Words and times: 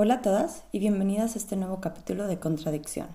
Hola 0.00 0.14
a 0.14 0.22
todas 0.22 0.62
y 0.70 0.78
bienvenidas 0.78 1.34
a 1.34 1.38
este 1.38 1.56
nuevo 1.56 1.80
capítulo 1.80 2.28
de 2.28 2.38
Contradicción. 2.38 3.08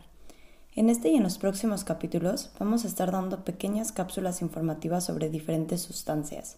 En 0.76 0.90
este 0.90 1.08
y 1.08 1.16
en 1.16 1.24
los 1.24 1.38
próximos 1.38 1.86
capítulos 1.86 2.52
vamos 2.60 2.84
a 2.84 2.90
estar 2.90 3.10
dando 3.10 3.46
pequeñas 3.46 3.94
cápsulas 3.94 4.42
informativas 4.42 5.06
sobre 5.06 5.30
diferentes 5.30 5.82
sustancias. 5.82 6.58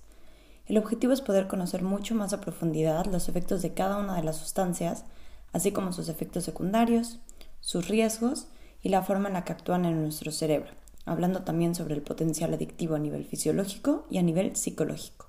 El 0.65 0.79
objetivo 0.79 1.13
es 1.13 1.21
poder 1.21 1.45
conocer 1.45 1.83
mucho 1.83 2.15
más 2.15 2.33
a 2.33 2.41
profundidad 2.41 3.05
los 3.05 3.29
efectos 3.29 3.61
de 3.61 3.75
cada 3.75 3.97
una 3.97 4.15
de 4.15 4.23
las 4.23 4.37
sustancias, 4.37 5.05
así 5.53 5.71
como 5.71 5.93
sus 5.93 6.09
efectos 6.09 6.43
secundarios, 6.43 7.19
sus 7.59 7.87
riesgos 7.87 8.47
y 8.81 8.89
la 8.89 9.03
forma 9.03 9.27
en 9.27 9.35
la 9.35 9.43
que 9.43 9.53
actúan 9.53 9.85
en 9.85 10.01
nuestro 10.01 10.31
cerebro, 10.31 10.71
hablando 11.05 11.43
también 11.43 11.75
sobre 11.75 11.93
el 11.93 12.01
potencial 12.01 12.51
adictivo 12.51 12.95
a 12.95 12.99
nivel 12.99 13.25
fisiológico 13.25 14.07
y 14.09 14.17
a 14.17 14.23
nivel 14.23 14.55
psicológico. 14.55 15.27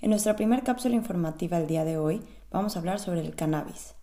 En 0.00 0.10
nuestra 0.10 0.36
primera 0.36 0.62
cápsula 0.62 0.94
informativa 0.94 1.58
el 1.58 1.66
día 1.66 1.84
de 1.84 1.98
hoy 1.98 2.22
vamos 2.52 2.76
a 2.76 2.78
hablar 2.78 3.00
sobre 3.00 3.20
el 3.20 3.34
cannabis. 3.34 3.94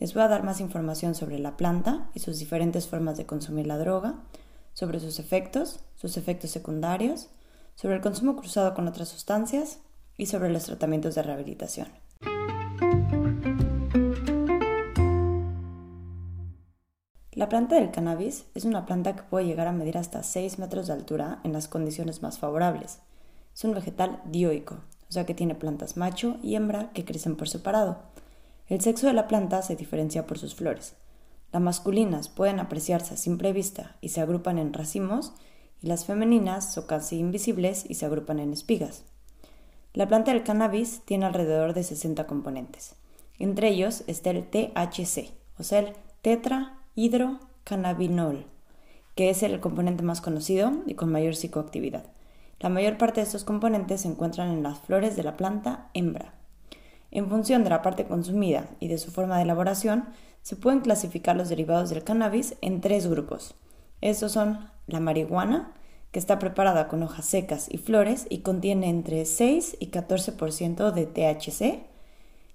Les 0.00 0.14
voy 0.14 0.22
a 0.22 0.28
dar 0.28 0.44
más 0.44 0.60
información 0.60 1.14
sobre 1.14 1.38
la 1.38 1.58
planta 1.58 2.08
y 2.14 2.20
sus 2.20 2.38
diferentes 2.38 2.88
formas 2.88 3.18
de 3.18 3.26
consumir 3.26 3.66
la 3.66 3.76
droga, 3.76 4.14
sobre 4.72 4.98
sus 4.98 5.18
efectos, 5.18 5.80
sus 5.94 6.16
efectos 6.16 6.50
secundarios, 6.50 7.28
sobre 7.74 7.96
el 7.96 8.00
consumo 8.00 8.34
cruzado 8.34 8.72
con 8.72 8.88
otras 8.88 9.10
sustancias 9.10 9.80
y 10.16 10.24
sobre 10.24 10.48
los 10.48 10.64
tratamientos 10.64 11.14
de 11.14 11.22
rehabilitación. 11.22 11.88
La 17.32 17.50
planta 17.50 17.74
del 17.74 17.90
cannabis 17.90 18.46
es 18.54 18.64
una 18.64 18.86
planta 18.86 19.14
que 19.14 19.22
puede 19.24 19.44
llegar 19.44 19.66
a 19.66 19.72
medir 19.72 19.98
hasta 19.98 20.22
6 20.22 20.58
metros 20.58 20.86
de 20.86 20.94
altura 20.94 21.40
en 21.44 21.52
las 21.52 21.68
condiciones 21.68 22.22
más 22.22 22.38
favorables. 22.38 23.00
Es 23.54 23.64
un 23.64 23.74
vegetal 23.74 24.22
dioico, 24.24 24.76
o 25.10 25.12
sea 25.12 25.26
que 25.26 25.34
tiene 25.34 25.54
plantas 25.54 25.98
macho 25.98 26.38
y 26.42 26.54
hembra 26.54 26.90
que 26.94 27.04
crecen 27.04 27.36
por 27.36 27.50
separado 27.50 27.98
el 28.70 28.80
sexo 28.80 29.08
de 29.08 29.12
la 29.12 29.28
planta 29.28 29.60
se 29.62 29.76
diferencia 29.76 30.26
por 30.26 30.38
sus 30.38 30.54
flores. 30.54 30.94
Las 31.52 31.60
masculinas 31.60 32.28
pueden 32.28 32.60
apreciarse 32.60 33.14
a 33.14 33.16
simple 33.16 33.52
vista 33.52 33.96
y 34.00 34.10
se 34.10 34.20
agrupan 34.20 34.58
en 34.58 34.72
racimos, 34.72 35.32
y 35.82 35.88
las 35.88 36.04
femeninas 36.04 36.72
son 36.72 36.86
casi 36.86 37.18
invisibles 37.18 37.84
y 37.88 37.94
se 37.94 38.06
agrupan 38.06 38.38
en 38.38 38.52
espigas. 38.52 39.02
La 39.92 40.06
planta 40.06 40.32
del 40.32 40.44
cannabis 40.44 41.00
tiene 41.04 41.26
alrededor 41.26 41.74
de 41.74 41.82
60 41.82 42.28
componentes. 42.28 42.94
Entre 43.40 43.66
ellos 43.68 44.04
está 44.06 44.30
el 44.30 44.44
THC, 44.44 45.32
o 45.58 45.64
sea, 45.64 45.80
el 45.80 45.94
tetrahidrocannabinol, 46.22 48.46
que 49.16 49.30
es 49.30 49.42
el 49.42 49.58
componente 49.58 50.04
más 50.04 50.20
conocido 50.20 50.70
y 50.86 50.94
con 50.94 51.10
mayor 51.10 51.34
psicoactividad. 51.34 52.04
La 52.60 52.68
mayor 52.68 52.98
parte 52.98 53.20
de 53.20 53.26
estos 53.26 53.42
componentes 53.42 54.02
se 54.02 54.08
encuentran 54.08 54.52
en 54.52 54.62
las 54.62 54.78
flores 54.78 55.16
de 55.16 55.24
la 55.24 55.36
planta 55.36 55.90
hembra. 55.92 56.34
En 57.12 57.28
función 57.28 57.64
de 57.64 57.70
la 57.70 57.82
parte 57.82 58.04
consumida 58.04 58.66
y 58.78 58.88
de 58.88 58.98
su 58.98 59.10
forma 59.10 59.36
de 59.36 59.42
elaboración, 59.42 60.04
se 60.42 60.56
pueden 60.56 60.80
clasificar 60.80 61.36
los 61.36 61.48
derivados 61.48 61.90
del 61.90 62.04
cannabis 62.04 62.54
en 62.60 62.80
tres 62.80 63.08
grupos. 63.08 63.56
Estos 64.00 64.32
son 64.32 64.70
la 64.86 65.00
marihuana, 65.00 65.72
que 66.12 66.18
está 66.18 66.38
preparada 66.38 66.88
con 66.88 67.02
hojas 67.02 67.26
secas 67.26 67.68
y 67.70 67.78
flores 67.78 68.26
y 68.30 68.38
contiene 68.38 68.88
entre 68.88 69.24
6 69.24 69.76
y 69.80 69.90
14% 69.90 70.92
de 70.92 71.06
THC, 71.06 71.86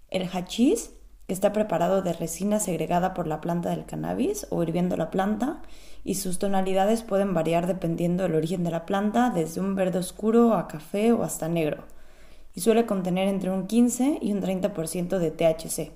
el 0.09 0.29
hachís, 0.29 0.91
que 1.27 1.33
está 1.33 1.53
preparado 1.53 2.01
de 2.01 2.13
resina 2.13 2.59
segregada 2.59 3.13
por 3.13 3.27
la 3.27 3.41
planta 3.41 3.69
del 3.69 3.85
cannabis 3.85 4.47
o 4.51 4.61
hirviendo 4.61 4.95
la 4.95 5.11
planta, 5.11 5.61
y 6.03 6.15
sus 6.15 6.37
tonalidades 6.37 7.01
pueden 7.01 7.33
variar 7.33 7.65
dependiendo 7.65 8.23
del 8.23 8.35
origen 8.35 8.63
de 8.63 8.71
la 8.71 8.85
planta, 8.85 9.31
desde 9.31 9.59
un 9.59 9.75
verde 9.75 9.99
oscuro 9.99 10.53
a 10.53 10.67
café 10.67 11.11
o 11.13 11.23
hasta 11.23 11.49
negro 11.49 11.85
y 12.55 12.61
suele 12.61 12.85
contener 12.85 13.27
entre 13.27 13.51
un 13.51 13.67
15 13.67 14.19
y 14.21 14.31
un 14.31 14.41
30% 14.41 15.19
de 15.19 15.31
THC. 15.31 15.91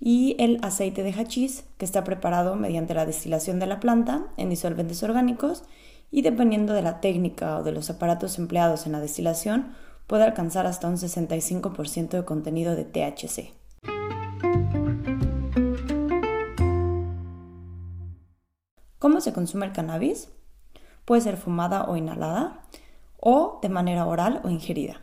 Y 0.00 0.36
el 0.38 0.60
aceite 0.62 1.02
de 1.02 1.12
hachís, 1.12 1.64
que 1.76 1.84
está 1.84 2.04
preparado 2.04 2.54
mediante 2.54 2.94
la 2.94 3.04
destilación 3.04 3.58
de 3.58 3.66
la 3.66 3.80
planta 3.80 4.28
en 4.36 4.48
disolventes 4.48 5.02
orgánicos 5.02 5.64
y 6.10 6.22
dependiendo 6.22 6.72
de 6.72 6.82
la 6.82 7.00
técnica 7.00 7.58
o 7.58 7.64
de 7.64 7.72
los 7.72 7.90
aparatos 7.90 8.38
empleados 8.38 8.86
en 8.86 8.92
la 8.92 9.00
destilación, 9.00 9.74
puede 10.06 10.22
alcanzar 10.22 10.66
hasta 10.66 10.88
un 10.88 10.96
65% 10.96 12.10
de 12.10 12.24
contenido 12.24 12.76
de 12.76 12.84
THC. 12.84 13.52
¿Cómo 19.00 19.20
se 19.20 19.32
consume 19.32 19.66
el 19.66 19.72
cannabis? 19.72 20.30
Puede 21.04 21.22
ser 21.22 21.36
fumada 21.36 21.84
o 21.84 21.96
inhalada, 21.96 22.62
o 23.16 23.58
de 23.62 23.68
manera 23.68 24.06
oral 24.06 24.40
o 24.44 24.50
ingerida. 24.50 25.00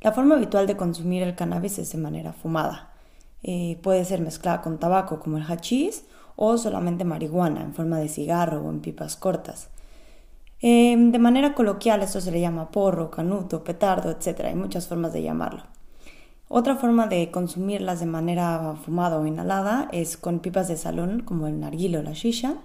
La 0.00 0.12
forma 0.12 0.34
habitual 0.34 0.66
de 0.66 0.76
consumir 0.76 1.22
el 1.22 1.34
cannabis 1.34 1.78
es 1.78 1.92
de 1.92 1.98
manera 1.98 2.32
fumada. 2.32 2.92
Eh, 3.42 3.78
puede 3.82 4.04
ser 4.04 4.20
mezclada 4.20 4.62
con 4.62 4.78
tabaco 4.78 5.20
como 5.20 5.38
el 5.38 5.44
hachís 5.44 6.04
o 6.36 6.58
solamente 6.58 7.04
marihuana 7.04 7.62
en 7.62 7.74
forma 7.74 7.98
de 7.98 8.08
cigarro 8.08 8.62
o 8.62 8.70
en 8.70 8.80
pipas 8.80 9.16
cortas. 9.16 9.68
Em, 10.60 11.12
de 11.12 11.18
manera 11.18 11.54
coloquial 11.54 12.02
esto 12.02 12.20
se 12.20 12.30
le 12.30 12.40
llama 12.40 12.70
porro, 12.70 13.10
canuto, 13.10 13.62
petardo, 13.62 14.10
etc. 14.10 14.46
Hay 14.46 14.54
muchas 14.54 14.86
formas 14.88 15.12
de 15.12 15.22
llamarlo. 15.22 15.62
Otra 16.48 16.76
forma 16.76 17.08
de 17.08 17.30
consumirlas 17.30 18.00
de 18.00 18.06
manera 18.06 18.76
fumada 18.84 19.18
o 19.18 19.26
inhalada 19.26 19.88
es 19.92 20.16
con 20.16 20.38
pipas 20.40 20.68
de 20.68 20.76
salón 20.76 21.20
como 21.20 21.46
el 21.46 21.58
narguilo 21.58 22.00
o 22.00 22.02
la 22.02 22.12
shisha. 22.12 22.56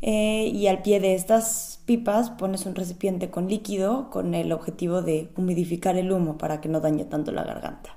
Eh, 0.00 0.50
y 0.54 0.68
al 0.68 0.82
pie 0.82 1.00
de 1.00 1.14
estas 1.14 1.77
pipas 1.88 2.28
pones 2.28 2.66
un 2.66 2.74
recipiente 2.74 3.30
con 3.30 3.48
líquido 3.48 4.10
con 4.10 4.34
el 4.34 4.52
objetivo 4.52 5.00
de 5.00 5.30
humidificar 5.36 5.96
el 5.96 6.12
humo 6.12 6.36
para 6.36 6.60
que 6.60 6.68
no 6.68 6.80
dañe 6.80 7.06
tanto 7.06 7.32
la 7.32 7.44
garganta. 7.44 7.96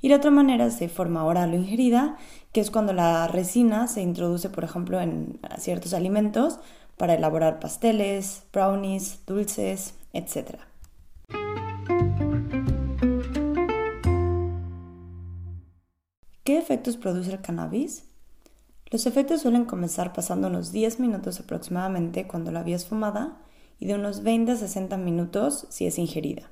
Y 0.00 0.08
la 0.08 0.16
otra 0.16 0.32
manera 0.32 0.66
es 0.66 0.80
de 0.80 0.88
forma 0.88 1.24
oral 1.24 1.52
o 1.52 1.54
ingerida, 1.54 2.16
que 2.50 2.60
es 2.60 2.72
cuando 2.72 2.92
la 2.92 3.28
resina 3.28 3.86
se 3.86 4.02
introduce, 4.02 4.50
por 4.50 4.64
ejemplo, 4.64 5.00
en 5.00 5.38
ciertos 5.56 5.94
alimentos 5.94 6.58
para 6.96 7.14
elaborar 7.14 7.60
pasteles, 7.60 8.42
brownies, 8.52 9.24
dulces, 9.24 9.94
etc. 10.12 10.56
¿Qué 16.42 16.58
efectos 16.58 16.96
produce 16.96 17.30
el 17.30 17.40
cannabis? 17.40 18.02
Los 18.90 19.06
efectos 19.06 19.42
suelen 19.42 19.64
comenzar 19.64 20.12
pasando 20.12 20.46
unos 20.46 20.70
10 20.70 21.00
minutos 21.00 21.40
aproximadamente 21.40 22.28
cuando 22.28 22.52
la 22.52 22.62
vía 22.62 22.76
es 22.76 22.86
fumada 22.86 23.36
y 23.80 23.86
de 23.86 23.94
unos 23.94 24.22
20 24.22 24.52
a 24.52 24.56
60 24.56 24.96
minutos 24.96 25.66
si 25.70 25.86
es 25.86 25.98
ingerida. 25.98 26.50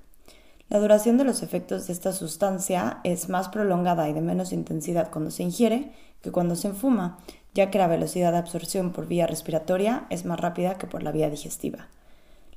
La 0.68 0.80
duración 0.80 1.16
de 1.16 1.24
los 1.24 1.44
efectos 1.44 1.86
de 1.86 1.92
esta 1.92 2.12
sustancia 2.12 2.98
es 3.04 3.28
más 3.28 3.48
prolongada 3.50 4.08
y 4.08 4.14
de 4.14 4.20
menos 4.20 4.52
intensidad 4.52 5.12
cuando 5.12 5.30
se 5.30 5.44
ingiere 5.44 5.92
que 6.22 6.32
cuando 6.32 6.56
se 6.56 6.72
fuma, 6.72 7.18
ya 7.54 7.70
que 7.70 7.78
la 7.78 7.86
velocidad 7.86 8.32
de 8.32 8.38
absorción 8.38 8.90
por 8.90 9.06
vía 9.06 9.28
respiratoria 9.28 10.06
es 10.10 10.24
más 10.24 10.40
rápida 10.40 10.76
que 10.76 10.88
por 10.88 11.04
la 11.04 11.12
vía 11.12 11.30
digestiva. 11.30 11.86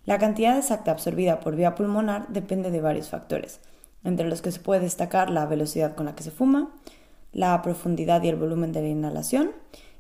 La 0.06 0.18
cantidad 0.18 0.58
exacta 0.58 0.90
absorbida 0.90 1.40
por 1.40 1.56
vía 1.56 1.76
pulmonar 1.76 2.28
depende 2.30 2.72
de 2.72 2.82
varios 2.82 3.10
factores, 3.10 3.60
entre 4.04 4.28
los 4.28 4.42
que 4.42 4.52
se 4.52 4.60
puede 4.60 4.82
destacar 4.82 5.30
la 5.30 5.46
velocidad 5.46 5.94
con 5.94 6.08
la 6.08 6.16
que 6.16 6.24
se 6.24 6.32
fuma, 6.32 6.72
la 7.32 7.62
profundidad 7.62 8.24
y 8.24 8.30
el 8.30 8.36
volumen 8.36 8.72
de 8.72 8.82
la 8.82 8.88
inhalación 8.88 9.52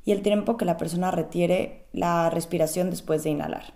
y 0.05 0.11
el 0.11 0.21
tiempo 0.21 0.57
que 0.57 0.65
la 0.65 0.77
persona 0.77 1.11
retiene 1.11 1.83
la 1.91 2.29
respiración 2.29 2.89
después 2.89 3.23
de 3.23 3.31
inhalar. 3.31 3.73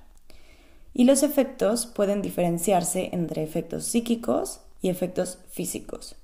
Y 0.93 1.03
los 1.03 1.23
efectos 1.23 1.85
pueden 1.85 2.21
diferenciarse 2.21 3.09
entre 3.13 3.43
efectos 3.43 3.85
psíquicos 3.85 4.61
y 4.81 4.89
efectos 4.89 5.39
físicos. 5.49 6.15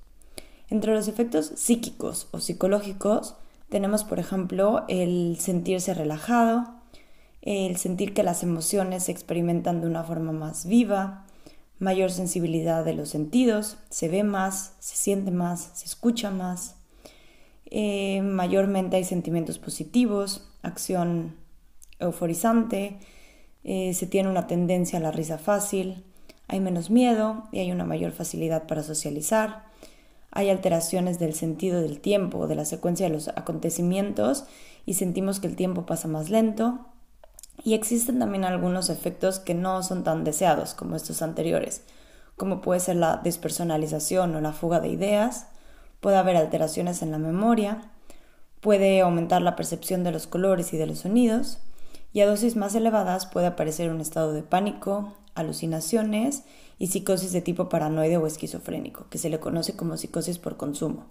Entre 0.70 0.94
los 0.94 1.08
efectos 1.08 1.52
psíquicos 1.56 2.28
o 2.30 2.40
psicológicos 2.40 3.36
tenemos, 3.68 4.04
por 4.04 4.18
ejemplo, 4.18 4.84
el 4.88 5.36
sentirse 5.38 5.94
relajado, 5.94 6.74
el 7.42 7.76
sentir 7.76 8.14
que 8.14 8.22
las 8.22 8.42
emociones 8.42 9.04
se 9.04 9.12
experimentan 9.12 9.80
de 9.80 9.86
una 9.86 10.04
forma 10.04 10.32
más 10.32 10.66
viva, 10.66 11.26
mayor 11.78 12.10
sensibilidad 12.10 12.84
de 12.84 12.94
los 12.94 13.10
sentidos, 13.10 13.76
se 13.88 14.08
ve 14.08 14.24
más, 14.24 14.74
se 14.80 14.96
siente 14.96 15.30
más, 15.30 15.70
se 15.74 15.84
escucha 15.84 16.30
más, 16.30 16.77
eh, 17.70 18.22
mayormente 18.22 18.96
hay 18.96 19.04
sentimientos 19.04 19.58
positivos, 19.58 20.48
acción 20.62 21.36
euforizante, 21.98 22.98
eh, 23.64 23.92
se 23.94 24.06
tiene 24.06 24.30
una 24.30 24.46
tendencia 24.46 24.98
a 24.98 25.02
la 25.02 25.10
risa 25.10 25.36
fácil, 25.38 26.04
hay 26.46 26.60
menos 26.60 26.90
miedo 26.90 27.44
y 27.52 27.58
hay 27.58 27.70
una 27.70 27.84
mayor 27.84 28.12
facilidad 28.12 28.66
para 28.66 28.82
socializar, 28.82 29.66
hay 30.30 30.48
alteraciones 30.48 31.18
del 31.18 31.34
sentido 31.34 31.80
del 31.82 32.00
tiempo, 32.00 32.46
de 32.46 32.54
la 32.54 32.64
secuencia 32.64 33.06
de 33.06 33.12
los 33.12 33.28
acontecimientos 33.28 34.44
y 34.86 34.94
sentimos 34.94 35.40
que 35.40 35.48
el 35.48 35.56
tiempo 35.56 35.84
pasa 35.84 36.08
más 36.08 36.30
lento. 36.30 36.86
Y 37.64 37.74
existen 37.74 38.20
también 38.20 38.44
algunos 38.44 38.88
efectos 38.88 39.40
que 39.40 39.54
no 39.54 39.82
son 39.82 40.04
tan 40.04 40.22
deseados 40.22 40.74
como 40.74 40.94
estos 40.94 41.22
anteriores, 41.22 41.82
como 42.36 42.60
puede 42.60 42.78
ser 42.78 42.96
la 42.96 43.16
despersonalización 43.16 44.34
o 44.36 44.40
la 44.40 44.52
fuga 44.52 44.78
de 44.80 44.88
ideas, 44.88 45.48
puede 46.00 46.16
haber 46.16 46.36
alteraciones 46.36 47.02
en 47.02 47.10
la 47.10 47.18
memoria, 47.18 47.90
puede 48.60 49.00
aumentar 49.00 49.42
la 49.42 49.56
percepción 49.56 50.04
de 50.04 50.12
los 50.12 50.26
colores 50.26 50.72
y 50.72 50.76
de 50.76 50.86
los 50.86 51.00
sonidos, 51.00 51.58
y 52.12 52.20
a 52.20 52.26
dosis 52.26 52.56
más 52.56 52.74
elevadas 52.74 53.26
puede 53.26 53.46
aparecer 53.46 53.90
un 53.90 54.00
estado 54.00 54.32
de 54.32 54.42
pánico, 54.42 55.14
alucinaciones 55.34 56.42
y 56.78 56.88
psicosis 56.88 57.32
de 57.32 57.42
tipo 57.42 57.68
paranoide 57.68 58.16
o 58.16 58.26
esquizofrénico, 58.26 59.08
que 59.08 59.18
se 59.18 59.30
le 59.30 59.40
conoce 59.40 59.76
como 59.76 59.96
psicosis 59.96 60.38
por 60.38 60.56
consumo. 60.56 61.06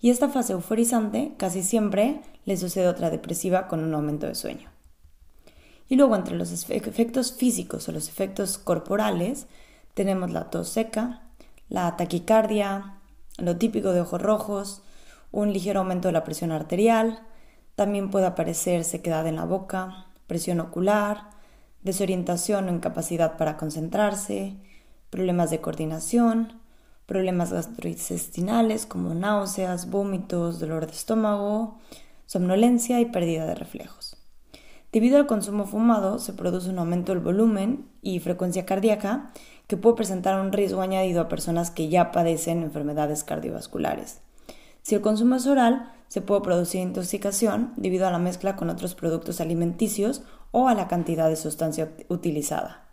y 0.00 0.10
esta 0.10 0.28
fase 0.28 0.52
euforizante 0.52 1.32
casi 1.38 1.64
siempre 1.64 2.20
le 2.44 2.56
sucede 2.56 2.86
otra 2.86 3.10
depresiva 3.10 3.66
con 3.66 3.82
un 3.82 3.92
aumento 3.94 4.28
de 4.28 4.36
sueño. 4.36 4.70
Y 5.88 5.96
luego 5.96 6.14
entre 6.14 6.36
los 6.36 6.52
efectos 6.70 7.32
físicos 7.32 7.88
o 7.88 7.92
los 7.92 8.08
efectos 8.08 8.58
corporales 8.58 9.46
tenemos 9.94 10.30
la 10.30 10.50
tos 10.50 10.68
seca, 10.68 11.22
la 11.68 11.96
taquicardia, 11.96 12.97
lo 13.38 13.56
típico 13.56 13.92
de 13.92 14.02
ojos 14.02 14.20
rojos, 14.20 14.82
un 15.32 15.52
ligero 15.52 15.80
aumento 15.80 16.08
de 16.08 16.12
la 16.12 16.24
presión 16.24 16.52
arterial, 16.52 17.22
también 17.74 18.10
puede 18.10 18.26
aparecer 18.26 18.84
sequedad 18.84 19.26
en 19.26 19.36
la 19.36 19.44
boca, 19.44 20.06
presión 20.26 20.60
ocular, 20.60 21.30
desorientación 21.82 22.68
o 22.68 22.72
incapacidad 22.72 23.36
para 23.36 23.56
concentrarse, 23.56 24.56
problemas 25.10 25.50
de 25.50 25.60
coordinación, 25.60 26.60
problemas 27.06 27.52
gastrointestinales 27.52 28.84
como 28.84 29.14
náuseas, 29.14 29.88
vómitos, 29.88 30.60
dolor 30.60 30.86
de 30.86 30.92
estómago, 30.92 31.78
somnolencia 32.26 33.00
y 33.00 33.06
pérdida 33.06 33.46
de 33.46 33.54
reflejos. 33.54 34.17
Debido 34.90 35.18
al 35.18 35.26
consumo 35.26 35.66
fumado 35.66 36.18
se 36.18 36.32
produce 36.32 36.70
un 36.70 36.78
aumento 36.78 37.12
del 37.12 37.22
volumen 37.22 37.86
y 38.00 38.20
frecuencia 38.20 38.64
cardíaca 38.64 39.32
que 39.66 39.76
puede 39.76 39.96
presentar 39.96 40.40
un 40.40 40.50
riesgo 40.50 40.80
añadido 40.80 41.20
a 41.20 41.28
personas 41.28 41.70
que 41.70 41.90
ya 41.90 42.10
padecen 42.10 42.62
enfermedades 42.62 43.22
cardiovasculares. 43.22 44.22
Si 44.80 44.94
el 44.94 45.02
consumo 45.02 45.36
es 45.36 45.46
oral, 45.46 45.92
se 46.08 46.22
puede 46.22 46.40
producir 46.40 46.80
intoxicación 46.80 47.74
debido 47.76 48.06
a 48.06 48.10
la 48.10 48.18
mezcla 48.18 48.56
con 48.56 48.70
otros 48.70 48.94
productos 48.94 49.42
alimenticios 49.42 50.22
o 50.52 50.68
a 50.68 50.74
la 50.74 50.88
cantidad 50.88 51.28
de 51.28 51.36
sustancia 51.36 51.92
utilizada. 52.08 52.86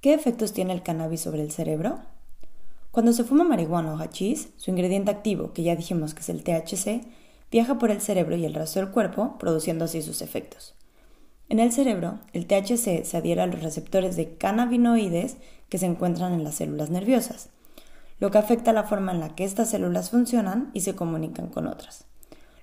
¿Qué 0.00 0.14
efectos 0.14 0.54
tiene 0.54 0.72
el 0.72 0.82
cannabis 0.82 1.20
sobre 1.20 1.42
el 1.42 1.50
cerebro? 1.50 1.98
Cuando 2.90 3.12
se 3.12 3.22
fuma 3.22 3.44
marihuana 3.44 3.94
o 3.94 3.98
hachís, 3.98 4.48
su 4.56 4.70
ingrediente 4.70 5.12
activo, 5.12 5.52
que 5.52 5.62
ya 5.62 5.76
dijimos 5.76 6.12
que 6.12 6.20
es 6.20 6.28
el 6.28 6.42
THC, 6.42 7.06
viaja 7.50 7.78
por 7.78 7.92
el 7.92 8.00
cerebro 8.00 8.36
y 8.36 8.44
el 8.44 8.54
resto 8.54 8.80
del 8.80 8.90
cuerpo, 8.90 9.38
produciendo 9.38 9.84
así 9.84 10.02
sus 10.02 10.22
efectos. 10.22 10.74
En 11.48 11.60
el 11.60 11.72
cerebro, 11.72 12.18
el 12.32 12.46
THC 12.46 13.04
se 13.04 13.16
adhiere 13.16 13.42
a 13.42 13.46
los 13.46 13.62
receptores 13.62 14.16
de 14.16 14.36
cannabinoides 14.36 15.36
que 15.68 15.78
se 15.78 15.86
encuentran 15.86 16.32
en 16.32 16.42
las 16.42 16.56
células 16.56 16.90
nerviosas, 16.90 17.50
lo 18.18 18.30
que 18.30 18.38
afecta 18.38 18.72
la 18.72 18.84
forma 18.84 19.12
en 19.12 19.20
la 19.20 19.34
que 19.36 19.44
estas 19.44 19.70
células 19.70 20.10
funcionan 20.10 20.70
y 20.74 20.80
se 20.80 20.94
comunican 20.94 21.48
con 21.48 21.68
otras. 21.68 22.06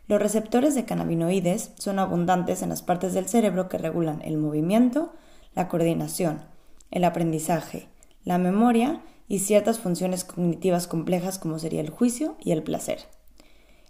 Los 0.07 0.21
receptores 0.21 0.75
de 0.75 0.85
cannabinoides 0.85 1.71
son 1.77 1.99
abundantes 1.99 2.61
en 2.61 2.69
las 2.69 2.81
partes 2.81 3.13
del 3.13 3.27
cerebro 3.27 3.67
que 3.67 3.77
regulan 3.77 4.21
el 4.23 4.37
movimiento, 4.37 5.13
la 5.55 5.67
coordinación, 5.67 6.41
el 6.91 7.03
aprendizaje, 7.03 7.87
la 8.23 8.37
memoria 8.37 9.01
y 9.27 9.39
ciertas 9.39 9.79
funciones 9.79 10.23
cognitivas 10.23 10.87
complejas 10.87 11.37
como 11.37 11.59
sería 11.59 11.81
el 11.81 11.89
juicio 11.89 12.35
y 12.39 12.51
el 12.51 12.63
placer. 12.63 12.99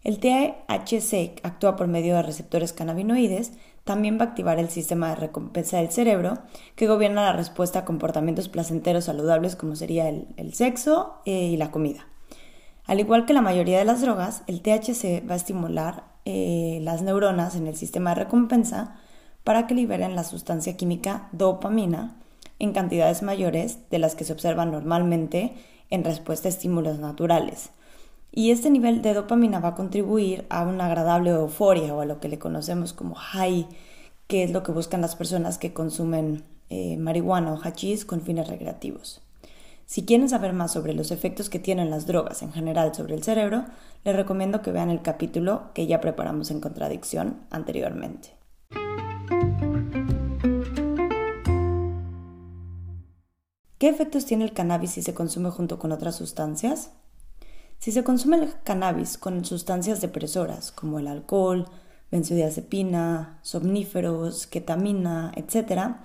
El 0.04 0.20
THC 0.20 1.40
actúa 1.44 1.76
por 1.76 1.88
medio 1.88 2.16
de 2.16 2.22
receptores 2.22 2.72
cannabinoides, 2.74 3.52
también 3.84 4.18
va 4.18 4.26
a 4.26 4.28
activar 4.28 4.60
el 4.60 4.70
sistema 4.70 5.10
de 5.10 5.16
recompensa 5.16 5.78
del 5.78 5.92
cerebro, 5.92 6.40
que 6.76 6.88
gobierna 6.88 7.24
la 7.24 7.34
respuesta 7.34 7.80
a 7.80 7.86
comportamientos 7.86 8.50
placenteros 8.50 9.06
saludables 9.06 9.56
como 9.56 9.76
sería 9.76 10.10
el, 10.10 10.54
sexo 10.54 11.16
eh, 11.26 11.48
y 11.48 11.58
la 11.58 11.72
comida. 11.72 12.08
Al 12.86 13.00
igual 13.00 13.26
que 13.26 13.34
la 13.34 13.42
mayoría 13.42 13.80
de 13.80 13.86
las 13.86 14.02
drogas, 14.02 14.44
el 14.48 14.62
THC 14.62 15.30
va 15.30 15.34
a 15.34 15.38
estimular 15.38 16.06
eh, 16.26 16.80
las 16.84 17.02
neuronas 17.02 17.56
en 17.56 17.68
el 17.68 17.76
sistema 17.76 18.12
de 18.12 18.24
recompensa 18.24 18.96
para 19.44 19.68
que 19.68 19.76
liberen 19.76 20.16
la 20.16 20.24
sustancia 20.24 20.78
química 20.78 21.30
dopamina 21.32 22.16
en 22.60 22.74
cantidades 22.74 23.22
mayores 23.22 23.80
de 23.90 24.00
las 24.00 24.16
que 24.16 24.24
se 24.24 24.34
observan 24.34 24.72
normalmente 24.72 25.54
en 25.90 26.04
respuesta 26.04 26.48
a 26.48 26.52
estímulos 26.52 27.00
naturales. 27.00 27.72
Y 28.32 28.52
este 28.52 28.70
nivel 28.70 29.02
de 29.02 29.14
dopamina 29.14 29.60
va 29.60 29.70
a 29.70 29.76
contribuir 29.76 30.46
a 30.50 30.64
una 30.64 30.86
agradable 30.86 31.32
euforia 31.32 31.94
o 31.96 32.02
a 32.02 32.06
lo 32.06 32.20
que 32.20 32.30
le 32.30 32.40
conocemos 32.40 32.94
como 32.94 33.16
high, 33.16 33.68
que 34.28 34.44
es 34.44 34.52
lo 34.52 34.64
que 34.64 34.72
buscan 34.72 35.02
las 35.02 35.16
personas 35.16 35.58
que 35.58 35.74
consumen 35.74 36.44
eh, 36.70 36.98
marihuana 36.98 37.54
o 37.54 37.60
hachís 37.64 38.06
con 38.06 38.22
fines 38.22 38.48
recreativos. 38.48 39.22
Si 39.86 40.06
quieren 40.06 40.28
saber 40.28 40.52
más 40.52 40.74
sobre 40.74 40.94
los 40.94 41.12
efectos 41.12 41.50
que 41.50 41.60
tienen 41.60 41.90
las 41.90 42.06
drogas 42.06 42.42
en 42.42 42.52
general 42.52 42.94
sobre 42.94 43.16
el 43.16 43.24
cerebro, 43.24 43.66
les 44.04 44.16
recomiendo 44.16 44.62
que 44.62 44.74
vean 44.74 44.90
el 44.90 45.02
capítulo 45.02 45.72
que 45.74 45.88
ya 45.88 46.02
preparamos 46.02 46.52
en 46.52 46.60
contradicción 46.60 47.38
anteriormente. 47.50 48.37
¿Qué 53.78 53.90
efectos 53.90 54.26
tiene 54.26 54.44
el 54.44 54.54
cannabis 54.54 54.92
si 54.92 55.04
se 55.04 55.14
consume 55.14 55.52
junto 55.52 55.78
con 55.78 55.92
otras 55.92 56.16
sustancias? 56.16 56.90
Si 57.78 57.92
se 57.92 58.04
consume 58.04 58.38
el 58.38 58.50
cannabis 58.64 59.20
con 59.20 59.46
sustancias 59.46 60.02
depresoras 60.02 60.72
como 60.72 60.98
el 60.98 61.08
alcohol, 61.08 61.68
benzodiazepina, 62.10 63.38
somníferos, 63.44 64.48
ketamina, 64.48 65.32
etc., 65.36 65.98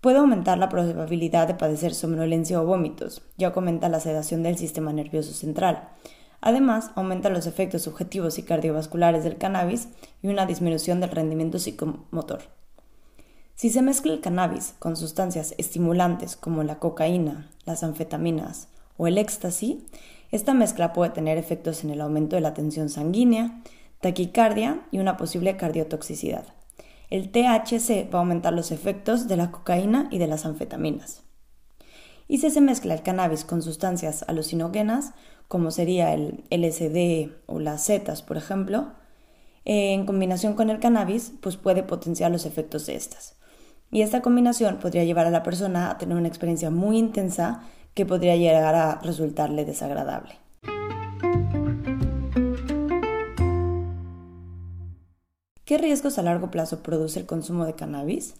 puede 0.00 0.18
aumentar 0.18 0.58
la 0.58 0.68
probabilidad 0.68 1.48
de 1.48 1.54
padecer 1.54 1.94
somnolencia 1.94 2.62
o 2.62 2.64
vómitos, 2.64 3.22
ya 3.36 3.48
aumenta 3.48 3.88
la 3.88 3.98
sedación 3.98 4.44
del 4.44 4.56
sistema 4.56 4.92
nervioso 4.92 5.32
central. 5.32 5.88
Además, 6.40 6.92
aumenta 6.94 7.28
los 7.28 7.48
efectos 7.48 7.82
subjetivos 7.82 8.38
y 8.38 8.44
cardiovasculares 8.44 9.24
del 9.24 9.36
cannabis 9.36 9.88
y 10.22 10.28
una 10.28 10.46
disminución 10.46 11.00
del 11.00 11.10
rendimiento 11.10 11.58
psicomotor. 11.58 12.59
Si 13.60 13.68
se 13.68 13.82
mezcla 13.82 14.14
el 14.14 14.22
cannabis 14.22 14.74
con 14.78 14.96
sustancias 14.96 15.54
estimulantes 15.58 16.34
como 16.34 16.62
la 16.62 16.78
cocaína, 16.78 17.50
las 17.66 17.82
anfetaminas 17.82 18.68
o 18.96 19.06
el 19.06 19.18
éxtasis, 19.18 19.76
esta 20.30 20.54
mezcla 20.54 20.94
puede 20.94 21.10
tener 21.10 21.36
efectos 21.36 21.84
en 21.84 21.90
el 21.90 22.00
aumento 22.00 22.36
de 22.36 22.40
la 22.40 22.54
tensión 22.54 22.88
sanguínea, 22.88 23.60
taquicardia 24.00 24.80
y 24.90 24.98
una 24.98 25.18
posible 25.18 25.58
cardiotoxicidad. 25.58 26.46
El 27.10 27.30
THC 27.30 28.10
va 28.10 28.20
a 28.20 28.22
aumentar 28.22 28.54
los 28.54 28.70
efectos 28.70 29.28
de 29.28 29.36
la 29.36 29.50
cocaína 29.50 30.08
y 30.10 30.16
de 30.16 30.26
las 30.26 30.46
anfetaminas. 30.46 31.22
Y 32.28 32.38
si 32.38 32.48
se 32.48 32.62
mezcla 32.62 32.94
el 32.94 33.02
cannabis 33.02 33.44
con 33.44 33.60
sustancias 33.60 34.24
alucinógenas, 34.26 35.12
como 35.48 35.70
sería 35.70 36.14
el 36.14 36.44
LSD 36.48 37.30
o 37.44 37.58
las 37.58 37.84
setas, 37.84 38.22
por 38.22 38.38
ejemplo, 38.38 38.92
en 39.66 40.06
combinación 40.06 40.54
con 40.54 40.70
el 40.70 40.80
cannabis, 40.80 41.34
pues 41.42 41.58
puede 41.58 41.82
potenciar 41.82 42.30
los 42.30 42.46
efectos 42.46 42.86
de 42.86 42.96
estas. 42.96 43.36
Y 43.90 44.02
esta 44.02 44.22
combinación 44.22 44.78
podría 44.78 45.04
llevar 45.04 45.26
a 45.26 45.30
la 45.30 45.42
persona 45.42 45.90
a 45.90 45.98
tener 45.98 46.16
una 46.16 46.28
experiencia 46.28 46.70
muy 46.70 46.98
intensa 46.98 47.62
que 47.94 48.06
podría 48.06 48.36
llegar 48.36 48.74
a 48.74 49.00
resultarle 49.00 49.64
desagradable. 49.64 50.34
¿Qué 55.64 55.78
riesgos 55.78 56.18
a 56.18 56.22
largo 56.22 56.50
plazo 56.50 56.82
produce 56.82 57.20
el 57.20 57.26
consumo 57.26 57.64
de 57.64 57.74
cannabis? 57.74 58.34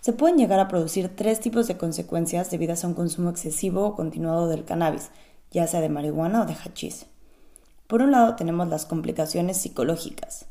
Se 0.00 0.12
pueden 0.12 0.38
llegar 0.38 0.60
a 0.60 0.68
producir 0.68 1.14
tres 1.14 1.40
tipos 1.40 1.66
de 1.66 1.76
consecuencias 1.76 2.50
debidas 2.50 2.84
a 2.84 2.88
un 2.88 2.94
consumo 2.94 3.30
excesivo 3.30 3.84
o 3.84 3.94
continuado 3.94 4.48
del 4.48 4.64
cannabis, 4.64 5.10
ya 5.50 5.66
sea 5.66 5.80
de 5.80 5.88
marihuana 5.88 6.42
o 6.42 6.46
de 6.46 6.54
hachís. 6.54 7.06
Por 7.86 8.02
un 8.02 8.12
lado 8.12 8.36
tenemos 8.36 8.68
las 8.68 8.86
complicaciones 8.86 9.56
psicológicas. 9.56 10.46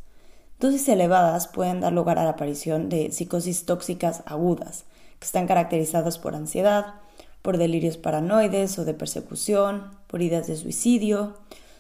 Dosis 0.60 0.90
elevadas 0.90 1.48
pueden 1.48 1.82
dar 1.82 1.94
lugar 1.94 2.18
a 2.18 2.24
la 2.24 2.32
aparición 2.32 2.90
de 2.90 3.12
psicosis 3.12 3.66
tóxicas 3.66 4.24
agudas, 4.26 4.86
que 5.20 5.26
están 5.26 5.46
caracterizadas 5.46 6.18
por 6.18 6.34
ansiedad, 6.34 6.96
por 7.44 7.60
delirios 7.60 7.98
paranoides 7.98 8.80
o 8.80 8.84
de 8.84 8.96
persecución, 8.96 9.92
por 10.08 10.24
ideas 10.24 10.48
de 10.48 10.56
suicidio, 10.56 11.38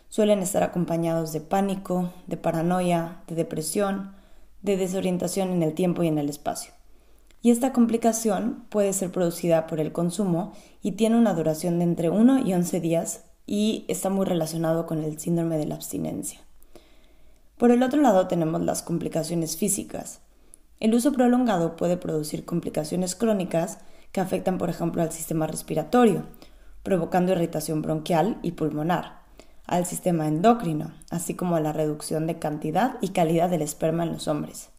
suelen 0.09 0.39
estar 0.39 0.61
acompañados 0.61 1.33
de 1.33 1.41
pánico, 1.41 2.13
de 2.27 2.37
paranoia, 2.37 3.23
de 3.27 3.33
depresión, 3.33 4.13
de 4.61 4.77
desorientación 4.77 5.49
en 5.49 5.63
el 5.63 5.73
tiempo 5.73 6.03
y 6.03 6.07
en 6.07 6.19
el 6.19 6.29
espacio. 6.29 6.71
Y 7.41 7.49
esta 7.51 7.73
complicación 7.73 8.65
puede 8.69 8.93
ser 8.93 9.11
producida 9.11 9.67
por 9.67 9.79
el 9.79 9.91
consumo 9.91 10.53
y 10.83 10.93
tiene 10.93 11.17
una 11.17 11.33
duración 11.33 11.79
de 11.79 11.85
entre 11.85 12.09
1 12.09 12.45
y 12.45 12.53
11 12.53 12.79
días 12.79 13.23
y 13.47 13.85
está 13.87 14.09
muy 14.09 14.25
relacionado 14.25 14.85
con 14.85 15.03
el 15.03 15.19
síndrome 15.19 15.57
de 15.57 15.65
la 15.65 15.75
abstinencia. 15.75 16.46
Por 17.57 17.71
el 17.71 17.81
otro 17.81 17.99
lado 18.01 18.27
tenemos 18.27 18.61
las 18.61 18.83
complicaciones 18.83 19.57
físicas. 19.57 20.19
El 20.79 20.93
uso 20.93 21.11
prolongado 21.11 21.75
puede 21.75 21.97
producir 21.97 22.45
complicaciones 22.45 23.15
crónicas 23.15 23.79
que 24.11 24.21
afectan, 24.21 24.59
por 24.59 24.69
ejemplo, 24.69 25.01
al 25.01 25.11
sistema 25.11 25.47
respiratorio, 25.47 26.23
provocando 26.83 27.31
irritación 27.31 27.81
bronquial 27.81 28.37
y 28.43 28.51
pulmonar, 28.51 29.21
al 29.65 29.87
sistema 29.87 30.27
endocrino, 30.27 30.93
así 31.09 31.33
como 31.33 31.55
a 31.55 31.59
la 31.59 31.73
reducción 31.73 32.27
de 32.27 32.37
cantidad 32.37 32.97
y 33.01 33.09
calidad 33.09 33.49
del 33.49 33.63
esperma 33.63 34.03
en 34.03 34.13
los 34.13 34.27
hombres. 34.27 34.69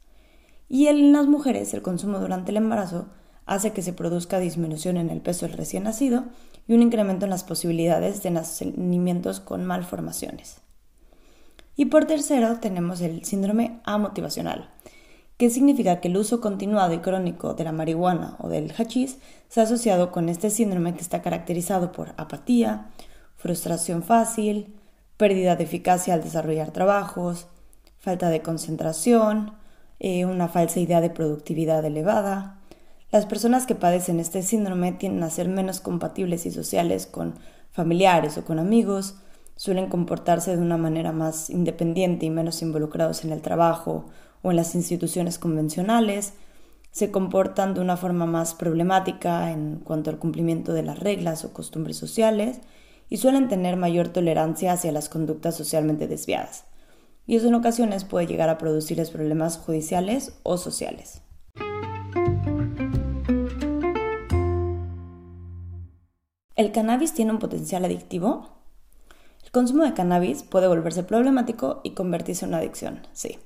Y 0.68 0.86
en 0.86 1.12
las 1.12 1.26
mujeres, 1.26 1.74
el 1.74 1.82
consumo 1.82 2.20
durante 2.20 2.52
el 2.52 2.58
embarazo 2.58 3.08
hace 3.44 3.72
que 3.72 3.82
se 3.82 3.92
produzca 3.92 4.38
disminución 4.38 4.98
en 4.98 5.10
el 5.10 5.20
peso 5.20 5.46
del 5.46 5.56
recién 5.56 5.82
nacido 5.82 6.26
y 6.68 6.74
un 6.74 6.82
incremento 6.82 7.24
en 7.26 7.30
las 7.30 7.42
posibilidades 7.42 8.22
de 8.22 8.30
nacimientos 8.30 9.40
con 9.40 9.64
malformaciones. 9.64 10.60
Y 11.78 11.84
por 11.84 12.06
tercero 12.06 12.58
tenemos 12.58 13.00
el 13.02 13.24
síndrome 13.24 13.78
amotivacional, 13.84 14.68
que 15.36 15.48
significa 15.48 16.00
que 16.00 16.08
el 16.08 16.16
uso 16.16 16.40
continuado 16.40 16.92
y 16.92 16.98
crónico 16.98 17.54
de 17.54 17.62
la 17.62 17.70
marihuana 17.70 18.34
o 18.40 18.48
del 18.48 18.72
hachís 18.76 19.18
se 19.48 19.60
ha 19.60 19.62
asociado 19.62 20.10
con 20.10 20.28
este 20.28 20.50
síndrome 20.50 20.94
que 20.94 21.02
está 21.02 21.22
caracterizado 21.22 21.92
por 21.92 22.14
apatía, 22.16 22.88
frustración 23.36 24.02
fácil, 24.02 24.74
pérdida 25.16 25.54
de 25.54 25.62
eficacia 25.62 26.14
al 26.14 26.24
desarrollar 26.24 26.72
trabajos, 26.72 27.46
falta 28.00 28.28
de 28.28 28.42
concentración, 28.42 29.52
eh, 30.00 30.24
una 30.24 30.48
falsa 30.48 30.80
idea 30.80 31.00
de 31.00 31.10
productividad 31.10 31.84
elevada. 31.84 32.58
Las 33.12 33.24
personas 33.24 33.66
que 33.66 33.76
padecen 33.76 34.18
este 34.18 34.42
síndrome 34.42 34.90
tienden 34.90 35.22
a 35.22 35.30
ser 35.30 35.46
menos 35.46 35.78
compatibles 35.78 36.44
y 36.44 36.50
sociales 36.50 37.06
con 37.06 37.36
familiares 37.70 38.36
o 38.36 38.44
con 38.44 38.58
amigos, 38.58 39.14
suelen 39.58 39.88
comportarse 39.88 40.54
de 40.54 40.62
una 40.62 40.76
manera 40.76 41.10
más 41.10 41.50
independiente 41.50 42.24
y 42.24 42.30
menos 42.30 42.62
involucrados 42.62 43.24
en 43.24 43.32
el 43.32 43.42
trabajo 43.42 44.06
o 44.40 44.50
en 44.50 44.56
las 44.56 44.76
instituciones 44.76 45.36
convencionales, 45.36 46.34
se 46.92 47.10
comportan 47.10 47.74
de 47.74 47.80
una 47.80 47.96
forma 47.96 48.24
más 48.24 48.54
problemática 48.54 49.50
en 49.50 49.80
cuanto 49.80 50.10
al 50.10 50.20
cumplimiento 50.20 50.72
de 50.74 50.84
las 50.84 51.00
reglas 51.00 51.44
o 51.44 51.52
costumbres 51.52 51.96
sociales 51.96 52.60
y 53.08 53.16
suelen 53.16 53.48
tener 53.48 53.76
mayor 53.76 54.08
tolerancia 54.08 54.72
hacia 54.72 54.92
las 54.92 55.08
conductas 55.08 55.56
socialmente 55.56 56.06
desviadas. 56.06 56.64
Y 57.26 57.34
eso 57.34 57.48
en 57.48 57.56
ocasiones 57.56 58.04
puede 58.04 58.28
llegar 58.28 58.50
a 58.50 58.58
producirles 58.58 59.10
problemas 59.10 59.58
judiciales 59.58 60.38
o 60.44 60.56
sociales. 60.56 61.20
¿El 66.54 66.70
cannabis 66.70 67.12
tiene 67.12 67.32
un 67.32 67.40
potencial 67.40 67.84
adictivo? 67.84 68.57
El 69.58 69.62
consumo 69.62 69.82
de 69.82 69.92
cannabis 69.92 70.44
puede 70.44 70.68
volverse 70.68 71.02
problemático 71.02 71.80
y 71.82 71.90
convertirse 71.90 72.44
en 72.44 72.50
una 72.50 72.58
adicción, 72.58 73.00
sí. 73.12 73.40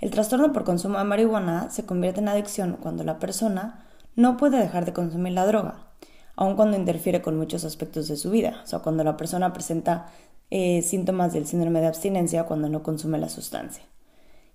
El 0.00 0.10
trastorno 0.10 0.52
por 0.52 0.64
consumo 0.64 0.98
de 0.98 1.04
marihuana 1.04 1.70
se 1.70 1.86
convierte 1.86 2.18
en 2.18 2.26
adicción 2.26 2.76
cuando 2.82 3.04
la 3.04 3.20
persona 3.20 3.86
no 4.16 4.36
puede 4.36 4.58
dejar 4.58 4.84
de 4.84 4.92
consumir 4.92 5.34
la 5.34 5.46
droga, 5.46 5.92
aun 6.34 6.56
cuando 6.56 6.76
interfiere 6.76 7.22
con 7.22 7.36
muchos 7.36 7.64
aspectos 7.64 8.08
de 8.08 8.16
su 8.16 8.32
vida, 8.32 8.62
o 8.64 8.66
sea, 8.66 8.80
cuando 8.80 9.04
la 9.04 9.16
persona 9.16 9.52
presenta 9.52 10.08
eh, 10.50 10.82
síntomas 10.82 11.32
del 11.32 11.46
síndrome 11.46 11.80
de 11.80 11.86
abstinencia 11.86 12.42
cuando 12.42 12.68
no 12.68 12.82
consume 12.82 13.18
la 13.18 13.28
sustancia. 13.28 13.84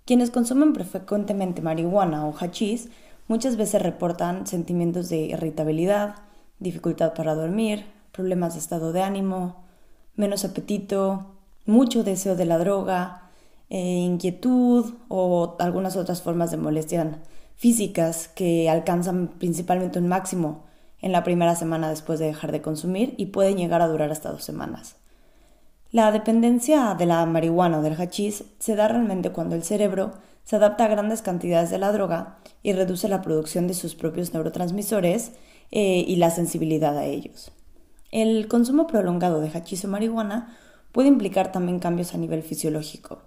Quienes 0.03 0.31
consumen 0.31 0.75
frecuentemente 0.75 1.61
marihuana 1.61 2.27
o 2.27 2.35
hachís 2.37 2.89
muchas 3.29 3.55
veces 3.55 3.81
reportan 3.81 4.47
sentimientos 4.47 5.07
de 5.07 5.19
irritabilidad, 5.19 6.15
dificultad 6.59 7.13
para 7.13 7.35
dormir, 7.35 7.85
problemas 8.11 8.55
de 8.55 8.59
estado 8.59 8.91
de 8.91 9.01
ánimo, 9.01 9.62
menos 10.15 10.45
apetito, 10.45 11.35
mucho 11.65 12.03
deseo 12.03 12.35
de 12.35 12.45
la 12.45 12.57
droga, 12.57 13.29
eh, 13.69 13.77
inquietud 13.79 14.93
o 15.07 15.55
algunas 15.59 15.95
otras 15.95 16.21
formas 16.21 16.51
de 16.51 16.57
molestia 16.57 17.19
físicas 17.55 18.27
que 18.27 18.69
alcanzan 18.69 19.29
principalmente 19.39 19.99
un 19.99 20.07
máximo 20.07 20.63
en 21.01 21.11
la 21.11 21.23
primera 21.23 21.55
semana 21.55 21.89
después 21.89 22.19
de 22.19 22.27
dejar 22.27 22.51
de 22.51 22.61
consumir 22.61 23.13
y 23.17 23.27
pueden 23.27 23.57
llegar 23.57 23.81
a 23.81 23.87
durar 23.87 24.11
hasta 24.11 24.31
dos 24.31 24.43
semanas. 24.43 24.95
La 25.91 26.11
dependencia 26.11 26.95
de 26.95 27.05
la 27.05 27.25
marihuana 27.25 27.79
o 27.79 27.81
del 27.81 27.93
hachís 27.93 28.45
se 28.59 28.75
da 28.75 28.87
realmente 28.87 29.31
cuando 29.31 29.55
el 29.55 29.63
cerebro 29.63 30.13
se 30.43 30.55
adapta 30.55 30.85
a 30.85 30.87
grandes 30.87 31.21
cantidades 31.21 31.69
de 31.69 31.77
la 31.77 31.91
droga 31.91 32.37
y 32.63 32.73
reduce 32.73 33.07
la 33.07 33.21
producción 33.21 33.67
de 33.67 33.73
sus 33.73 33.95
propios 33.95 34.33
neurotransmisores 34.33 35.33
eh, 35.71 36.03
y 36.07 36.15
la 36.17 36.31
sensibilidad 36.31 36.97
a 36.97 37.05
ellos. 37.05 37.51
El 38.13 38.47
consumo 38.47 38.85
prolongado 38.85 39.41
de 39.41 39.49
hachís 39.49 39.85
o 39.85 39.87
marihuana 39.87 40.55
puede 40.91 41.07
implicar 41.07 41.51
también 41.51 41.79
cambios 41.79 42.13
a 42.13 42.19
nivel 42.19 42.43
fisiológico. 42.43 43.23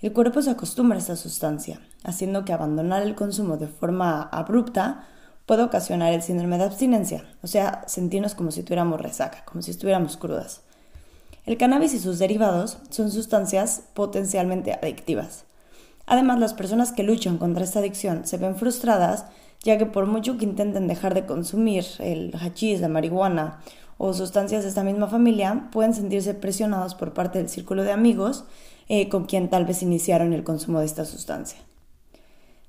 El 0.00 0.12
cuerpo 0.12 0.40
se 0.42 0.50
acostumbra 0.50 0.94
a 0.94 1.00
esta 1.00 1.16
sustancia, 1.16 1.80
haciendo 2.04 2.44
que 2.44 2.52
abandonar 2.52 3.02
el 3.02 3.16
consumo 3.16 3.56
de 3.56 3.66
forma 3.66 4.22
abrupta 4.22 5.08
puede 5.44 5.64
ocasionar 5.64 6.12
el 6.12 6.22
síndrome 6.22 6.56
de 6.56 6.66
abstinencia, 6.66 7.24
o 7.42 7.48
sea, 7.48 7.82
sentirnos 7.88 8.36
como 8.36 8.52
si 8.52 8.62
tuviéramos 8.62 9.00
resaca, 9.00 9.44
como 9.44 9.60
si 9.60 9.72
estuviéramos 9.72 10.16
crudas. 10.16 10.60
El 11.44 11.56
cannabis 11.56 11.92
y 11.94 11.98
sus 11.98 12.20
derivados 12.20 12.78
son 12.90 13.10
sustancias 13.10 13.88
potencialmente 13.92 14.72
adictivas. 14.72 15.46
Además, 16.06 16.38
las 16.38 16.54
personas 16.54 16.92
que 16.92 17.02
luchan 17.02 17.38
contra 17.38 17.64
esta 17.64 17.80
adicción 17.80 18.24
se 18.24 18.36
ven 18.36 18.54
frustradas, 18.54 19.24
ya 19.64 19.78
que 19.78 19.86
por 19.86 20.06
mucho 20.06 20.38
que 20.38 20.44
intenten 20.44 20.86
dejar 20.86 21.14
de 21.14 21.26
consumir 21.26 21.84
el 21.98 22.32
hachís, 22.40 22.80
la 22.80 22.88
marihuana 22.88 23.58
o 23.98 24.14
sustancias 24.14 24.62
de 24.62 24.68
esta 24.68 24.84
misma 24.84 25.08
familia, 25.08 25.68
pueden 25.72 25.92
sentirse 25.92 26.32
presionados 26.32 26.94
por 26.94 27.12
parte 27.12 27.38
del 27.38 27.48
círculo 27.48 27.82
de 27.82 27.92
amigos 27.92 28.44
eh, 28.88 29.08
con 29.08 29.26
quien 29.26 29.50
tal 29.50 29.66
vez 29.66 29.82
iniciaron 29.82 30.32
el 30.32 30.44
consumo 30.44 30.80
de 30.80 30.86
esta 30.86 31.04
sustancia. 31.04 31.58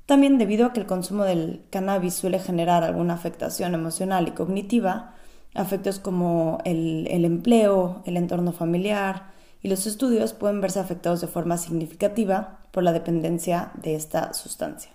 También 0.06 0.40
debido 0.40 0.66
a 0.66 0.74
que 0.74 0.80
el 0.80 0.88
consumo 0.88 1.24
del 1.24 1.62
cannabis 1.70 2.16
suele 2.16 2.40
generar 2.40 2.84
alguna 2.84 3.14
afectación 3.14 3.76
emocional 3.76 4.28
y 4.28 4.32
cognitiva, 4.32 5.14
afectos 5.54 6.00
como 6.00 6.58
el, 6.66 7.08
el 7.12 7.26
empleo, 7.26 8.02
el 8.06 8.18
entorno 8.18 8.52
familiar 8.52 9.28
y 9.62 9.68
los 9.70 9.86
estudios 9.86 10.34
pueden 10.34 10.62
verse 10.62 10.80
afectados 10.80 11.22
de 11.22 11.28
forma 11.28 11.58
significativa 11.58 12.60
por 12.72 12.84
la 12.84 12.92
dependencia 12.92 13.72
de 13.76 13.94
esta 13.96 14.34
sustancia. 14.34 14.92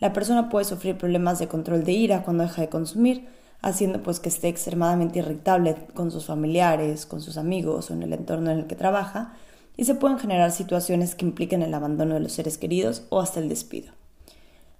La 0.00 0.12
persona 0.12 0.48
puede 0.48 0.64
sufrir 0.64 0.96
problemas 0.96 1.38
de 1.38 1.48
control 1.48 1.84
de 1.84 1.92
ira 1.92 2.22
cuando 2.22 2.44
deja 2.44 2.62
de 2.62 2.68
consumir, 2.68 3.28
haciendo 3.60 4.02
pues 4.02 4.20
que 4.20 4.28
esté 4.28 4.48
extremadamente 4.48 5.18
irritable 5.18 5.76
con 5.94 6.10
sus 6.10 6.26
familiares, 6.26 7.06
con 7.06 7.20
sus 7.20 7.36
amigos 7.36 7.90
o 7.90 7.94
en 7.94 8.02
el 8.02 8.12
entorno 8.12 8.50
en 8.50 8.60
el 8.60 8.66
que 8.66 8.76
trabaja, 8.76 9.34
y 9.76 9.84
se 9.84 9.94
pueden 9.94 10.18
generar 10.18 10.50
situaciones 10.50 11.14
que 11.14 11.24
impliquen 11.24 11.62
el 11.62 11.74
abandono 11.74 12.14
de 12.14 12.20
los 12.20 12.32
seres 12.32 12.58
queridos 12.58 13.04
o 13.10 13.20
hasta 13.20 13.40
el 13.40 13.48
despido. 13.48 13.92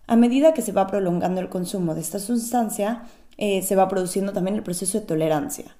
A 0.06 0.16
medida 0.16 0.54
que 0.54 0.62
se 0.62 0.72
va 0.72 0.86
prolongando 0.86 1.40
el 1.40 1.48
consumo 1.48 1.94
de 1.94 2.00
esta 2.00 2.18
sustancia, 2.18 3.04
eh, 3.36 3.62
se 3.62 3.76
va 3.76 3.88
produciendo 3.88 4.32
también 4.32 4.56
el 4.56 4.62
proceso 4.62 4.98
de 4.98 5.06
tolerancia. 5.06 5.76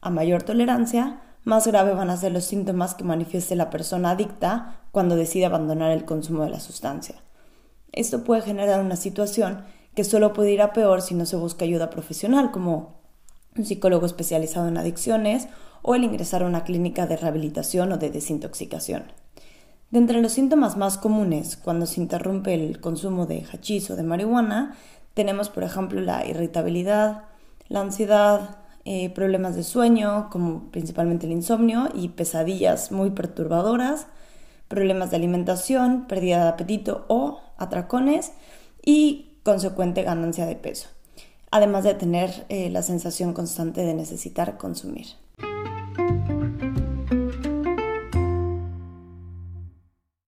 A 0.00 0.10
mayor 0.10 0.42
tolerancia, 0.42 1.20
más 1.44 1.66
grave 1.66 1.94
van 1.94 2.10
a 2.10 2.16
ser 2.16 2.32
los 2.32 2.44
síntomas 2.44 2.94
que 2.94 3.04
manifieste 3.04 3.56
la 3.56 3.70
persona 3.70 4.10
adicta 4.10 4.80
cuando 4.92 5.16
decide 5.16 5.46
abandonar 5.46 5.90
el 5.92 6.04
consumo 6.04 6.42
de 6.42 6.50
la 6.50 6.60
sustancia. 6.60 7.16
Esto 7.92 8.24
puede 8.24 8.42
generar 8.42 8.80
una 8.80 8.96
situación 8.96 9.64
que 10.00 10.04
solo 10.04 10.32
puede 10.32 10.50
ir 10.50 10.62
a 10.62 10.72
peor 10.72 11.02
si 11.02 11.14
no 11.14 11.26
se 11.26 11.36
busca 11.36 11.66
ayuda 11.66 11.90
profesional, 11.90 12.52
como 12.52 13.02
un 13.54 13.66
psicólogo 13.66 14.06
especializado 14.06 14.66
en 14.66 14.78
adicciones 14.78 15.46
o 15.82 15.94
el 15.94 16.04
ingresar 16.04 16.42
a 16.42 16.46
una 16.46 16.64
clínica 16.64 17.06
de 17.06 17.18
rehabilitación 17.18 17.92
o 17.92 17.98
de 17.98 18.08
desintoxicación. 18.08 19.12
De 19.90 19.98
entre 19.98 20.22
los 20.22 20.32
síntomas 20.32 20.78
más 20.78 20.96
comunes 20.96 21.58
cuando 21.58 21.84
se 21.84 22.00
interrumpe 22.00 22.54
el 22.54 22.80
consumo 22.80 23.26
de 23.26 23.44
hachís 23.52 23.90
o 23.90 23.96
de 23.96 24.02
marihuana, 24.02 24.74
tenemos 25.12 25.50
por 25.50 25.64
ejemplo 25.64 26.00
la 26.00 26.26
irritabilidad, 26.26 27.24
la 27.68 27.82
ansiedad, 27.82 28.56
eh, 28.86 29.10
problemas 29.10 29.54
de 29.54 29.64
sueño, 29.64 30.30
como 30.30 30.70
principalmente 30.70 31.26
el 31.26 31.32
insomnio, 31.32 31.90
y 31.92 32.08
pesadillas 32.08 32.90
muy 32.90 33.10
perturbadoras, 33.10 34.06
problemas 34.66 35.10
de 35.10 35.16
alimentación, 35.16 36.06
pérdida 36.06 36.44
de 36.44 36.48
apetito 36.48 37.04
o 37.08 37.42
atracones 37.58 38.32
y 38.82 39.26
consecuente 39.42 40.02
ganancia 40.02 40.46
de 40.46 40.56
peso, 40.56 40.88
además 41.50 41.84
de 41.84 41.94
tener 41.94 42.46
eh, 42.48 42.70
la 42.70 42.82
sensación 42.82 43.32
constante 43.32 43.82
de 43.82 43.94
necesitar 43.94 44.56
consumir. 44.56 45.06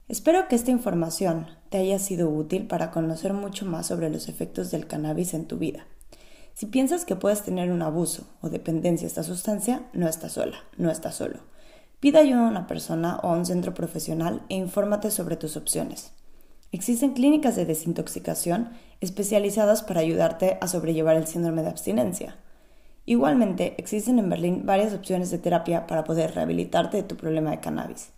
Espero 0.08 0.48
que 0.48 0.56
esta 0.56 0.70
información 0.70 1.46
te 1.68 1.78
haya 1.78 1.98
sido 1.98 2.30
útil 2.30 2.66
para 2.66 2.90
conocer 2.90 3.34
mucho 3.34 3.66
más 3.66 3.86
sobre 3.86 4.10
los 4.10 4.28
efectos 4.28 4.70
del 4.70 4.86
cannabis 4.86 5.34
en 5.34 5.46
tu 5.46 5.58
vida. 5.58 5.86
Si 6.54 6.66
piensas 6.66 7.04
que 7.04 7.14
puedes 7.14 7.42
tener 7.42 7.70
un 7.70 7.82
abuso 7.82 8.26
o 8.40 8.48
dependencia 8.48 9.06
a 9.06 9.08
esta 9.08 9.22
sustancia, 9.22 9.82
no 9.92 10.08
estás 10.08 10.32
sola, 10.32 10.56
no 10.76 10.90
estás 10.90 11.14
solo. 11.14 11.40
Pida 12.00 12.20
ayuda 12.20 12.46
a 12.46 12.50
una 12.50 12.66
persona 12.66 13.20
o 13.22 13.28
a 13.28 13.36
un 13.36 13.46
centro 13.46 13.74
profesional 13.74 14.42
e 14.48 14.56
infórmate 14.56 15.10
sobre 15.10 15.36
tus 15.36 15.56
opciones. 15.56 16.12
Existen 16.70 17.14
clínicas 17.14 17.56
de 17.56 17.64
desintoxicación 17.64 18.70
especializadas 19.00 19.82
para 19.82 20.00
ayudarte 20.00 20.58
a 20.60 20.68
sobrellevar 20.68 21.16
el 21.16 21.26
síndrome 21.26 21.62
de 21.62 21.70
abstinencia. 21.70 22.36
Igualmente, 23.06 23.74
existen 23.78 24.18
en 24.18 24.28
Berlín 24.28 24.66
varias 24.66 24.92
opciones 24.92 25.30
de 25.30 25.38
terapia 25.38 25.86
para 25.86 26.04
poder 26.04 26.34
rehabilitarte 26.34 26.98
de 26.98 27.02
tu 27.04 27.16
problema 27.16 27.50
de 27.50 27.60
cannabis. 27.60 28.10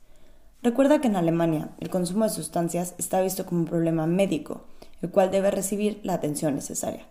Recuerda 0.62 1.00
que 1.00 1.06
en 1.06 1.14
Alemania 1.14 1.70
el 1.78 1.90
consumo 1.90 2.24
de 2.24 2.30
sustancias 2.30 2.96
está 2.98 3.20
visto 3.20 3.46
como 3.46 3.60
un 3.60 3.66
problema 3.66 4.06
médico, 4.06 4.64
el 5.00 5.10
cual 5.10 5.30
debe 5.30 5.52
recibir 5.52 6.00
la 6.02 6.14
atención 6.14 6.56
necesaria. 6.56 7.06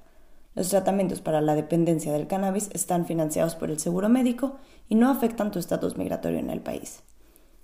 Los 0.55 0.69
tratamientos 0.69 1.21
para 1.21 1.39
la 1.39 1.55
dependencia 1.55 2.11
del 2.11 2.27
cannabis 2.27 2.69
están 2.73 3.05
financiados 3.05 3.55
por 3.55 3.71
el 3.71 3.79
seguro 3.79 4.09
médico 4.09 4.57
y 4.89 4.95
no 4.95 5.09
afectan 5.09 5.51
tu 5.51 5.57
estatus 5.57 5.97
migratorio 5.97 6.39
en 6.39 6.49
el 6.49 6.59
país. 6.59 7.01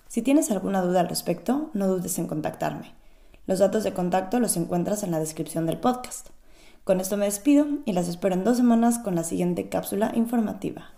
Si 0.08 0.22
tienes 0.22 0.50
alguna 0.50 0.82
duda 0.82 1.01
al 1.01 1.10
respecto, 1.10 1.72
no 1.74 1.88
dudes 1.88 2.17
en 2.20 2.27
contactarme. 2.27 2.94
Los 3.48 3.60
datos 3.60 3.84
de 3.84 3.94
contacto 3.94 4.40
los 4.40 4.58
encuentras 4.58 5.04
en 5.04 5.12
la 5.12 5.20
descripción 5.20 5.66
del 5.68 5.78
podcast. 5.78 6.30
Con 6.84 7.00
esto 7.00 7.16
me 7.16 7.25
despido 7.25 7.68
y 7.86 7.94
las 7.94 8.08
espero 8.08 8.34
en 8.34 8.44
dos 8.44 8.58
semanas 8.58 9.00
con 9.00 9.16
la 9.16 9.24
siguiente 9.24 9.70
cápsula 9.70 10.12
informativa. 10.16 10.92